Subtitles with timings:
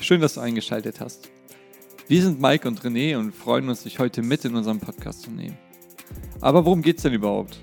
[0.00, 1.30] Schön, dass du eingeschaltet hast.
[2.08, 5.30] Wir sind Mike und René und freuen uns, dich heute mit in unserem Podcast zu
[5.30, 5.56] nehmen.
[6.40, 7.60] Aber worum geht es denn überhaupt?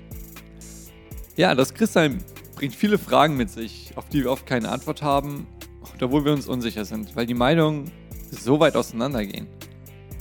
[1.36, 5.46] Ja, das Christsein bringt viele Fragen mit sich, auf die wir oft keine Antwort haben
[6.00, 7.92] wo wir uns unsicher sind, weil die Meinungen
[8.30, 9.46] so weit auseinandergehen.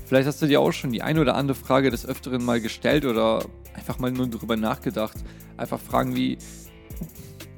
[0.05, 3.05] Vielleicht hast du dir auch schon die eine oder andere Frage des Öfteren mal gestellt
[3.05, 5.17] oder einfach mal nur darüber nachgedacht.
[5.55, 6.37] Einfach Fragen wie,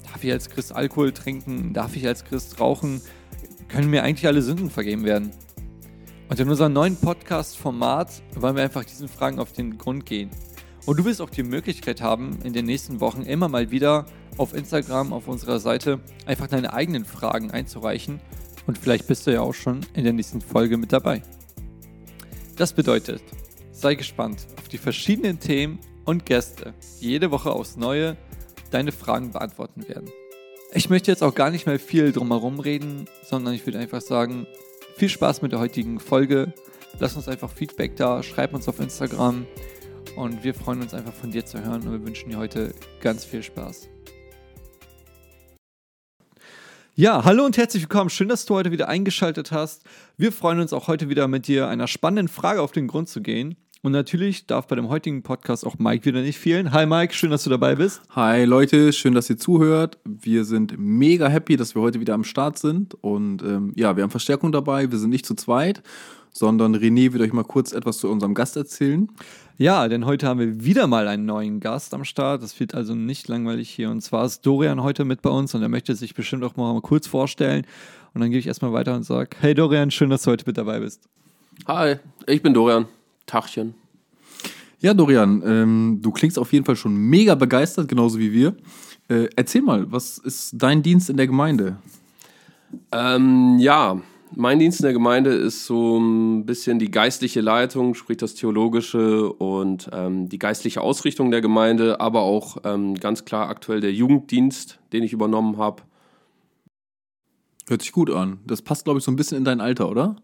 [0.03, 1.73] darf ich als Christ Alkohol trinken?
[1.73, 3.02] Darf ich als Christ rauchen?
[3.67, 5.31] Können mir eigentlich alle Sünden vergeben werden?
[6.30, 10.30] Und in unserem neuen Podcast-Format wollen wir einfach diesen Fragen auf den Grund gehen.
[10.85, 14.06] Und du wirst auch die Möglichkeit haben, in den nächsten Wochen immer mal wieder
[14.38, 18.22] auf Instagram, auf unserer Seite, einfach deine eigenen Fragen einzureichen.
[18.67, 21.22] Und vielleicht bist du ja auch schon in der nächsten Folge mit dabei.
[22.56, 23.22] Das bedeutet,
[23.72, 28.17] sei gespannt auf die verschiedenen Themen und Gäste, die jede Woche aufs Neue
[28.72, 30.09] deine Fragen beantworten werden.
[30.78, 34.45] Ich möchte jetzt auch gar nicht mehr viel drumherum reden, sondern ich würde einfach sagen,
[34.95, 36.53] viel Spaß mit der heutigen Folge.
[37.00, 39.47] Lass uns einfach Feedback da, schreib uns auf Instagram
[40.17, 43.25] und wir freuen uns einfach von dir zu hören und wir wünschen dir heute ganz
[43.25, 43.89] viel Spaß.
[46.94, 48.12] Ja, hallo und herzlich willkommen.
[48.12, 49.81] Schön, dass du heute wieder eingeschaltet hast.
[50.16, 53.22] Wir freuen uns auch heute wieder mit dir einer spannenden Frage auf den Grund zu
[53.22, 53.56] gehen.
[53.88, 56.73] Und natürlich darf bei dem heutigen Podcast auch Mike wieder nicht fehlen.
[56.73, 58.02] Hi Mike, schön, dass du dabei bist.
[58.09, 59.97] Hi Leute, schön, dass ihr zuhört.
[60.03, 62.95] Wir sind mega happy, dass wir heute wieder am Start sind.
[63.02, 64.91] Und ähm, ja, wir haben Verstärkung dabei.
[64.91, 65.83] Wir sind nicht zu zweit,
[66.33, 69.07] sondern René wird euch mal kurz etwas zu unserem Gast erzählen.
[69.57, 72.44] Ja, denn heute haben wir wieder mal einen neuen Gast am Start.
[72.44, 73.89] Das wird also nicht langweilig hier.
[73.89, 76.77] Und zwar ist Dorian heute mit bei uns und er möchte sich bestimmt auch mal
[76.81, 77.66] kurz vorstellen.
[78.13, 80.57] Und dann gehe ich erstmal weiter und sage: Hey Dorian, schön, dass du heute mit
[80.57, 81.07] dabei bist.
[81.67, 81.95] Hi,
[82.25, 82.85] ich bin Dorian.
[83.27, 83.75] Tachchen.
[84.79, 88.55] Ja, Dorian, ähm, du klingst auf jeden Fall schon mega begeistert, genauso wie wir.
[89.09, 91.77] Äh, erzähl mal, was ist dein Dienst in der Gemeinde?
[92.91, 94.01] Ähm, ja,
[94.35, 99.31] mein Dienst in der Gemeinde ist so ein bisschen die geistliche Leitung, sprich das Theologische
[99.31, 104.79] und ähm, die geistliche Ausrichtung der Gemeinde, aber auch ähm, ganz klar aktuell der Jugenddienst,
[104.94, 105.83] den ich übernommen habe.
[107.67, 108.39] Hört sich gut an.
[108.45, 110.17] Das passt, glaube ich, so ein bisschen in dein Alter, oder?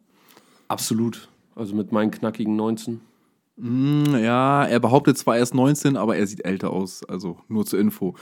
[0.68, 1.30] Absolut.
[1.56, 3.02] Also mit meinen knackigen 19.
[3.58, 7.04] Mm, ja, er behauptet zwar erst 19, aber er sieht älter aus.
[7.04, 8.16] Also nur zur Info.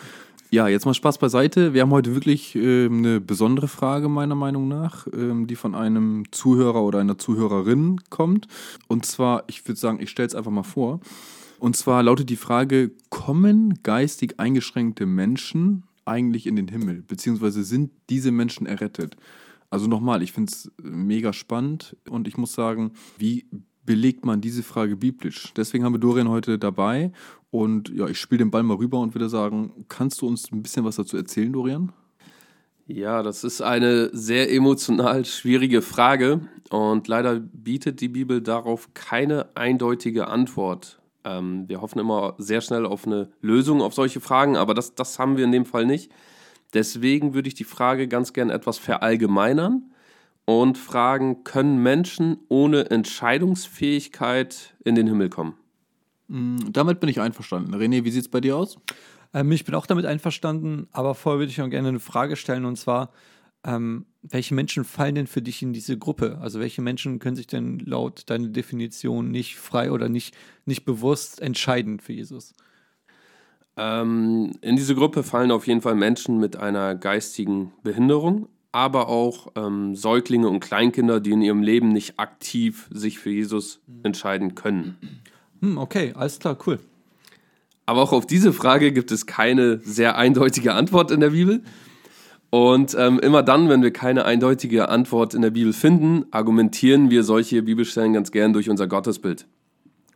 [0.54, 1.74] Ja, jetzt mal Spaß beiseite.
[1.74, 6.26] Wir haben heute wirklich äh, eine besondere Frage, meiner Meinung nach, ähm, die von einem
[6.32, 8.50] Zuhörer oder einer Zuhörerin kommt.
[8.90, 11.00] Und zwar, ich würde sagen, ich stelle es einfach mal vor.
[11.60, 17.02] Und zwar lautet die Frage: Kommen geistig eingeschränkte Menschen eigentlich in den Himmel?
[17.08, 19.16] Beziehungsweise sind diese Menschen errettet?
[19.72, 23.46] Also nochmal, ich finde es mega spannend und ich muss sagen, wie
[23.86, 25.54] belegt man diese Frage biblisch?
[25.56, 27.14] Deswegen haben wir Dorian heute dabei
[27.52, 30.62] und ja, ich spiele den Ball mal rüber und würde sagen, kannst du uns ein
[30.62, 31.94] bisschen was dazu erzählen, Dorian?
[32.86, 39.56] Ja, das ist eine sehr emotional schwierige Frage und leider bietet die Bibel darauf keine
[39.56, 41.00] eindeutige Antwort.
[41.24, 45.18] Ähm, wir hoffen immer sehr schnell auf eine Lösung auf solche Fragen, aber das, das
[45.18, 46.12] haben wir in dem Fall nicht.
[46.74, 49.92] Deswegen würde ich die Frage ganz gern etwas verallgemeinern
[50.46, 55.56] und fragen, können Menschen ohne Entscheidungsfähigkeit in den Himmel kommen?
[56.28, 57.76] Mm, damit bin ich einverstanden.
[57.76, 58.78] René, wie sieht es bei dir aus?
[59.34, 62.66] Ähm, ich bin auch damit einverstanden, aber vorher würde ich noch gerne eine Frage stellen
[62.66, 63.12] und zwar,
[63.64, 66.40] ähm, welche Menschen fallen denn für dich in diese Gruppe?
[66.42, 71.42] Also welche Menschen können sich denn laut deiner Definition nicht frei oder nicht, nicht bewusst
[71.42, 72.54] entscheiden für Jesus?
[73.82, 79.48] Ähm, in diese Gruppe fallen auf jeden Fall Menschen mit einer geistigen Behinderung, aber auch
[79.56, 84.98] ähm, Säuglinge und Kleinkinder, die in ihrem Leben nicht aktiv sich für Jesus entscheiden können.
[85.62, 86.80] Hm, okay, alles klar, cool.
[87.88, 91.64] Aber auch auf diese Frage gibt es keine sehr eindeutige Antwort in der Bibel.
[92.52, 97.24] Und ähm, immer dann, wenn wir keine eindeutige Antwort in der Bibel finden, argumentieren wir
[97.24, 99.48] solche Bibelstellen ganz gern durch unser Gottesbild.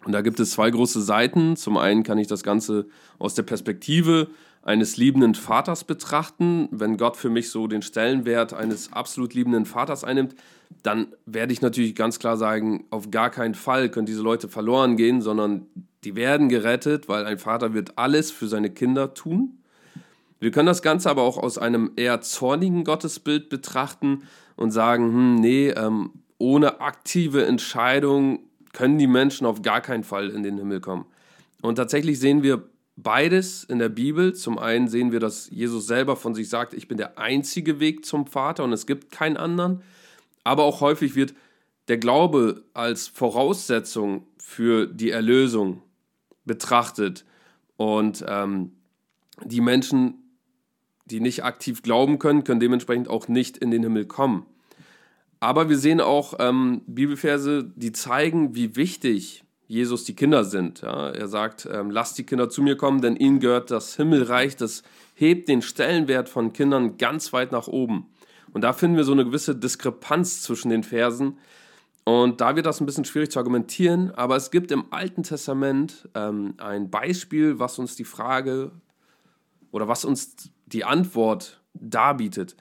[0.06, 1.56] Und da gibt es zwei große Seiten.
[1.57, 2.86] Zum einen kann ich das Ganze
[3.18, 4.28] aus der Perspektive
[4.62, 6.69] eines liebenden Vaters betrachten.
[6.72, 10.36] Wenn Gott für mich so den Stellenwert eines absolut liebenden Vaters einnimmt,
[10.84, 14.96] dann werde ich natürlich ganz klar sagen, auf gar keinen Fall können diese Leute verloren
[14.96, 15.66] gehen, sondern
[16.04, 19.60] die werden gerettet, weil ein Vater wird alles für seine Kinder tun.
[20.40, 24.24] Wir können das Ganze aber auch aus einem eher zornigen Gottesbild betrachten
[24.56, 28.40] und sagen, hm, nee, ähm, ohne aktive Entscheidung
[28.75, 31.06] können die Menschen auf gar keinen Fall in den Himmel kommen.
[31.62, 34.33] Und tatsächlich sehen wir beides in der Bibel.
[34.33, 38.06] Zum einen sehen wir, dass Jesus selber von sich sagt, ich bin der einzige Weg
[38.06, 39.81] zum Vater und es gibt keinen anderen.
[40.44, 41.33] Aber auch häufig wird
[41.88, 45.81] der Glaube als Voraussetzung für die Erlösung
[46.44, 47.25] betrachtet.
[47.78, 48.74] Und ähm,
[49.44, 50.16] die Menschen,
[51.06, 54.45] die nicht aktiv glauben können, können dementsprechend auch nicht in den Himmel kommen.
[55.39, 60.81] Aber wir sehen auch ähm, Bibelverse, die zeigen, wie wichtig Jesus die Kinder sind.
[60.81, 64.55] Ja, er sagt, ähm, lasst die Kinder zu mir kommen, denn ihnen gehört das Himmelreich.
[64.55, 64.83] Das
[65.15, 68.07] hebt den Stellenwert von Kindern ganz weit nach oben.
[68.53, 71.37] Und da finden wir so eine gewisse Diskrepanz zwischen den Versen.
[72.05, 76.07] Und da wird das ein bisschen schwierig zu argumentieren, aber es gibt im Alten Testament
[76.13, 78.71] ähm, ein Beispiel, was uns die Frage
[79.71, 80.35] oder was uns
[80.67, 82.55] die Antwort darbietet.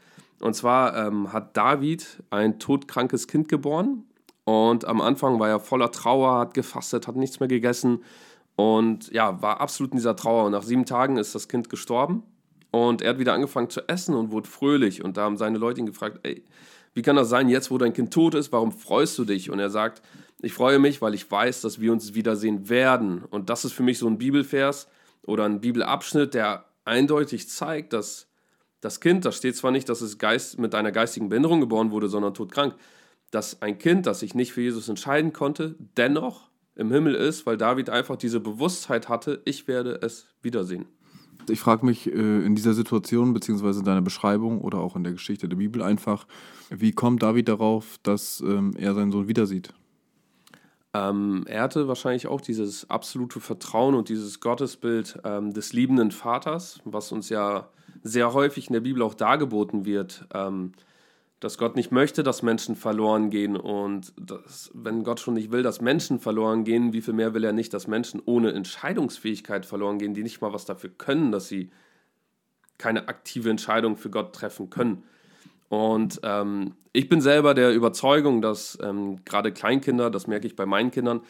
[0.45, 4.05] Und zwar ähm, hat David ein todkrankes Kind geboren
[4.45, 8.05] und am Anfang war er voller Trauer, hat gefastet, hat nichts mehr gegessen
[8.55, 10.45] und ja, war absolut in dieser Trauer.
[10.45, 12.25] Und nach sieben Tagen ist das Kind gestorben
[12.73, 15.03] und er hat wieder angefangen zu essen und wurde fröhlich.
[15.03, 16.45] Und da haben seine Leute ihn gefragt, ey,
[16.93, 19.51] wie kann das sein, jetzt wo dein Kind tot ist, warum freust du dich?
[19.51, 20.03] Und er sagt,
[20.43, 23.25] ich freue mich, weil ich weiß, dass wir uns wiedersehen werden.
[23.31, 24.89] Und das ist für mich so ein Bibelvers
[25.23, 28.29] oder ein Bibelabschnitt, der eindeutig zeigt, dass
[28.85, 32.09] das Kind, da steht zwar nicht, dass es Geist, mit einer geistigen Behinderung geboren wurde,
[32.09, 32.75] sondern todkrank,
[33.31, 37.57] dass ein Kind, das sich nicht für Jesus entscheiden konnte, dennoch im Himmel ist, weil
[37.57, 40.85] David einfach diese Bewusstheit hatte, ich werde es wiedersehen.
[41.49, 45.13] Ich frage mich äh, in dieser Situation, beziehungsweise in deiner Beschreibung oder auch in der
[45.15, 46.27] Geschichte der Bibel einfach,
[46.69, 49.73] wie kommt David darauf, dass ähm, er seinen Sohn wieder sieht?
[50.93, 56.81] Ähm, er hatte wahrscheinlich auch dieses absolute Vertrauen und dieses Gottesbild ähm, des liebenden Vaters,
[56.85, 57.69] was uns ja
[58.03, 60.27] sehr häufig in der Bibel auch dargeboten wird.
[60.35, 60.73] Ähm,
[61.45, 63.55] dass Gott nicht möchte, dass Menschen verloren gehen.
[63.55, 67.45] Und dass, wenn Gott schon nicht will, dass Menschen verloren gehen, wie viel mehr will
[67.45, 71.49] er nicht, dass Menschen ohne Entscheidungsfähigkeit verloren gehen, die nicht mal was dafür können, dass
[71.49, 71.71] sie
[72.79, 75.03] keine aktive Entscheidung für Gott treffen können.
[75.69, 80.65] Und ähm, ich bin selber der Überzeugung, dass ähm, gerade Kleinkinder, das merke ich bei
[80.65, 81.21] meinen Kindern,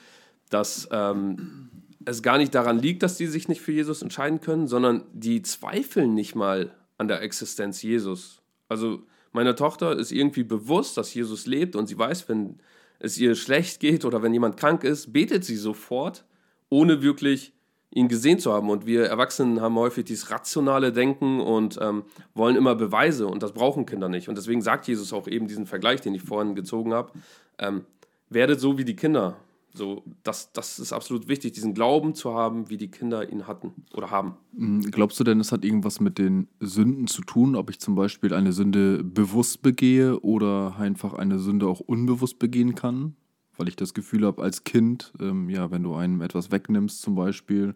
[0.49, 1.71] dass ähm,
[2.07, 5.43] es gar nicht daran liegt, dass die sich nicht für Jesus entscheiden können, sondern die
[5.43, 8.43] zweifeln nicht mal an der Existenz Jesus.
[8.69, 9.03] Also
[9.35, 12.61] Meiner Tochter ist irgendwie bewusst, dass Jesus lebt und sie weiß, wenn
[13.01, 16.25] es ihr schlecht geht oder wenn jemand krank ist, betet sie sofort,
[16.71, 17.53] ohne wirklich
[17.91, 18.71] ihn gesehen zu haben.
[18.71, 23.51] Und wir Erwachsenen haben häufig dieses rationale Denken und ähm, wollen immer Beweise und das
[23.51, 24.29] brauchen Kinder nicht.
[24.29, 27.11] Und deswegen sagt Jesus auch eben diesen Vergleich, den ich vorhin gezogen habe,
[27.59, 27.87] ähm,
[28.29, 29.37] werdet so wie die Kinder.
[29.77, 33.73] So, das, das ist absolut wichtig, diesen Glauben zu haben, wie die Kinder ihn hatten
[33.93, 34.37] oder haben.
[34.57, 37.97] Hm, glaubst du denn, es hat irgendwas mit den Sünden zu tun, ob ich zum
[37.97, 43.17] Beispiel eine Sünde bewusst begehe oder einfach eine Sünde auch unbewusst begehen kann?
[43.57, 47.17] Weil ich das Gefühl habe, als Kind, ähm, ja, wenn du einem etwas wegnimmst zum
[47.17, 47.75] Beispiel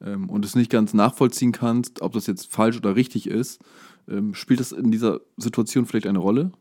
[0.00, 3.60] ähm, und es nicht ganz nachvollziehen kannst, ob das jetzt falsch oder richtig ist,
[4.08, 6.52] ähm, spielt das in dieser Situation vielleicht eine Rolle?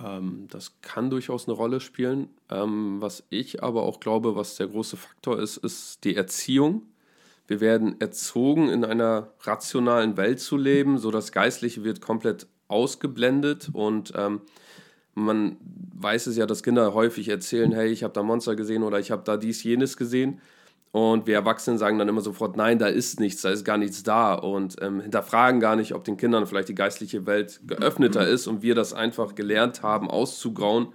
[0.00, 2.28] Ähm, das kann durchaus eine Rolle spielen.
[2.50, 6.82] Ähm, was ich aber auch glaube, was der große Faktor ist, ist die Erziehung.
[7.46, 13.68] Wir werden erzogen, in einer rationalen Welt zu leben, so das Geistliche wird komplett ausgeblendet
[13.72, 14.40] und ähm,
[15.14, 18.98] man weiß es ja, dass Kinder häufig erzählen, hey, ich habe da Monster gesehen oder
[18.98, 20.40] ich habe da dies, jenes gesehen.
[20.92, 24.02] Und wir Erwachsenen sagen dann immer sofort, nein, da ist nichts, da ist gar nichts
[24.02, 28.46] da und ähm, hinterfragen gar nicht, ob den Kindern vielleicht die geistliche Welt geöffneter ist
[28.46, 30.88] und wir das einfach gelernt haben, auszugrauen,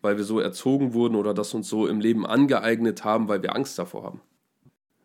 [0.00, 3.54] weil wir so erzogen wurden oder das uns so im Leben angeeignet haben, weil wir
[3.54, 4.20] Angst davor haben.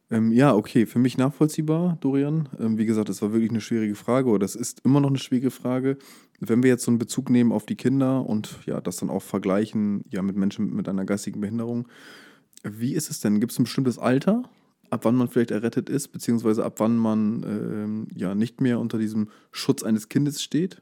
[0.10, 2.48] Ähm, ja, okay, für mich nachvollziehbar, Dorian.
[2.58, 5.18] Ähm, wie gesagt, es war wirklich eine schwierige Frage oder es ist immer noch eine
[5.18, 5.98] schwierige Frage.
[6.40, 9.24] Wenn wir jetzt so einen Bezug nehmen auf die Kinder und ja, das dann auch
[9.24, 11.90] vergleichen ja, mit Menschen mit einer geistigen Behinderung,
[12.72, 13.40] wie ist es denn?
[13.40, 14.44] Gibt es ein bestimmtes Alter,
[14.90, 18.98] ab wann man vielleicht errettet ist, beziehungsweise ab wann man ähm, ja nicht mehr unter
[18.98, 20.82] diesem Schutz eines Kindes steht?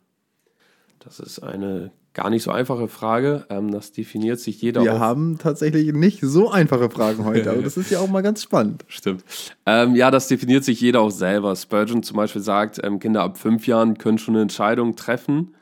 [0.99, 3.45] Das ist eine gar nicht so einfache Frage.
[3.49, 4.83] Ähm, das definiert sich jeder.
[4.83, 8.41] Wir haben tatsächlich nicht so einfache Fragen heute, aber das ist ja auch mal ganz
[8.41, 8.85] spannend.
[8.87, 9.23] Stimmt.
[9.65, 11.55] Ähm, ja, das definiert sich jeder auch selber.
[11.55, 15.55] Spurgeon zum Beispiel sagt, ähm, Kinder ab fünf Jahren können schon eine Entscheidung treffen.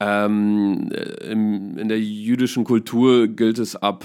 [0.00, 0.90] Ähm,
[1.22, 4.04] im, in der jüdischen Kultur gilt es ab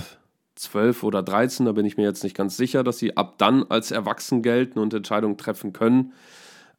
[0.59, 3.63] 12 oder 13, da bin ich mir jetzt nicht ganz sicher, dass sie ab dann
[3.69, 6.13] als erwachsen gelten und Entscheidungen treffen können.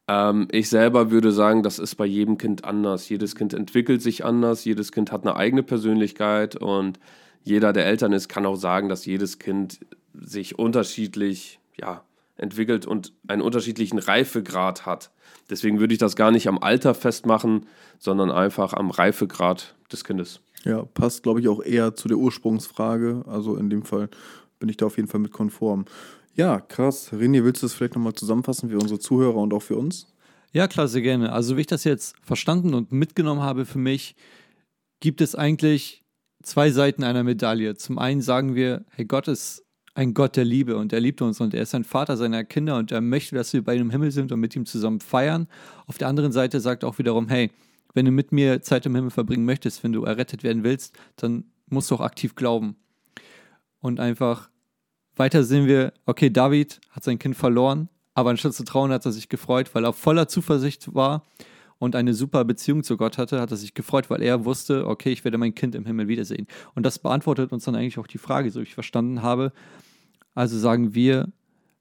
[0.06, 3.08] Ähm, ich selber würde sagen, das ist bei jedem Kind anders.
[3.08, 7.00] Jedes Kind entwickelt sich anders, jedes Kind hat eine eigene Persönlichkeit und
[7.42, 9.80] jeder, der Eltern ist, kann auch sagen, dass jedes Kind
[10.12, 12.04] sich unterschiedlich ja,
[12.36, 15.10] entwickelt und einen unterschiedlichen Reifegrad hat.
[15.48, 17.66] Deswegen würde ich das gar nicht am Alter festmachen,
[17.98, 20.40] sondern einfach am Reifegrad des Kindes.
[20.64, 23.24] Ja, passt, glaube ich, auch eher zu der Ursprungsfrage.
[23.26, 24.08] Also in dem Fall
[24.58, 25.86] bin ich da auf jeden Fall mit konform.
[26.34, 27.12] Ja, krass.
[27.12, 30.06] René, willst du das vielleicht nochmal zusammenfassen für unsere Zuhörer und auch für uns?
[30.52, 31.32] Ja, klar, sehr gerne.
[31.32, 34.16] Also, wie ich das jetzt verstanden und mitgenommen habe für mich,
[35.00, 36.04] gibt es eigentlich
[36.42, 37.76] zwei Seiten einer Medaille.
[37.76, 39.64] Zum einen sagen wir, hey, Gott ist
[39.94, 42.76] ein Gott der Liebe und er liebt uns und er ist ein Vater seiner Kinder
[42.76, 45.48] und er möchte, dass wir bei ihm im Himmel sind und mit ihm zusammen feiern.
[45.86, 47.50] Auf der anderen Seite sagt auch wiederum, hey,
[47.94, 51.44] wenn du mit mir Zeit im Himmel verbringen möchtest, wenn du errettet werden willst, dann
[51.68, 52.76] musst du auch aktiv glauben.
[53.80, 54.50] Und einfach
[55.16, 59.12] weiter sehen wir, okay, David hat sein Kind verloren, aber anstatt zu trauen, hat er
[59.12, 61.26] sich gefreut, weil er voller Zuversicht war
[61.78, 65.10] und eine super Beziehung zu Gott hatte, hat er sich gefreut, weil er wusste, okay,
[65.10, 66.46] ich werde mein Kind im Himmel wiedersehen.
[66.74, 69.52] Und das beantwortet uns dann eigentlich auch die Frage, so wie ich verstanden habe.
[70.34, 71.28] Also sagen wir,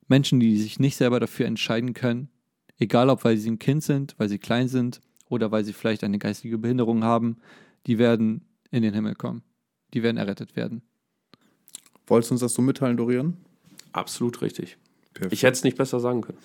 [0.07, 2.29] Menschen, die sich nicht selber dafür entscheiden können,
[2.77, 6.03] egal ob weil sie ein Kind sind, weil sie klein sind oder weil sie vielleicht
[6.03, 7.37] eine geistige Behinderung haben,
[7.87, 9.43] die werden in den Himmel kommen.
[9.93, 10.81] Die werden errettet werden.
[12.07, 13.37] Wolltest du uns das so mitteilen, Dorian?
[13.93, 14.77] Absolut richtig.
[15.13, 15.33] Perfekt.
[15.33, 16.37] Ich hätte es nicht besser sagen können.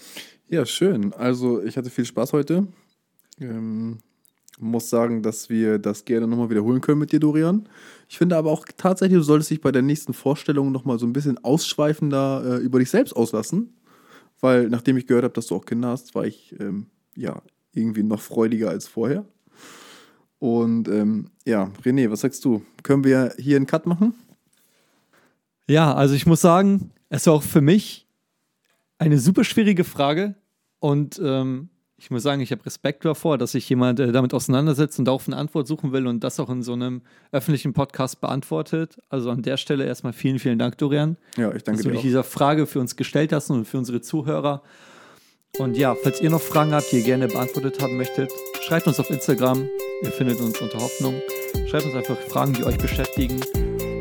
[0.49, 1.13] Ja, schön.
[1.15, 2.67] Also ich hatte viel Spaß heute.
[3.41, 3.99] Ähm,
[4.59, 7.69] muss sagen, dass wir das gerne nochmal wiederholen können mit dir, Dorian.
[8.09, 11.13] Ich finde aber auch tatsächlich, du solltest dich bei der nächsten Vorstellung nochmal so ein
[11.13, 13.75] bisschen ausschweifender äh, über dich selbst auslassen.
[14.41, 16.87] Weil nachdem ich gehört habe, dass du auch Kinder hast, war ich ähm,
[17.17, 17.43] ja
[17.75, 19.25] irgendwie noch freudiger als vorher.
[20.39, 22.63] Und ähm, ja, René, was sagst du?
[22.83, 24.15] Können wir hier einen Cut machen?
[25.67, 28.07] Ja, also ich muss sagen, es war auch für mich
[28.99, 30.35] eine super schwierige Frage
[30.79, 34.99] und ähm, ich muss sagen, ich habe Respekt davor, dass sich jemand äh, damit auseinandersetzt
[34.99, 37.01] und darauf eine Antwort suchen will und das auch in so einem
[37.33, 38.99] öffentlichen Podcast beantwortet.
[39.09, 41.91] Also an der Stelle erstmal vielen, vielen Dank, Dorian, Ja, ich danke dass du dir.
[41.93, 42.03] dich Auch.
[42.03, 44.63] dieser Frage für uns gestellt hast und für unsere Zuhörer.
[45.59, 48.99] Und ja, falls ihr noch Fragen habt, die ihr gerne beantwortet haben möchtet, schreibt uns
[48.99, 49.69] auf Instagram.
[50.03, 51.15] Ihr findet uns unter Hoffnung.
[51.69, 53.41] Schreibt uns einfach Fragen, die euch beschäftigen.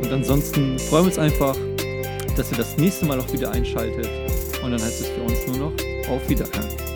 [0.02, 1.56] Und ansonsten freuen wir uns einfach,
[2.36, 4.10] dass ihr das nächste Mal auch wieder einschaltet.
[4.64, 5.74] Und dann heißt es für uns nur noch
[6.10, 6.93] auf Wiederhören.